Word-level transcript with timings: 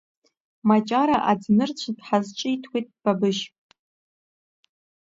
Маҷара 0.67 1.17
аӡ 1.31 1.41
нырцәынтә 1.57 2.03
ҳазҿиҭуеит 2.07 2.87
Бабышь. 3.01 3.43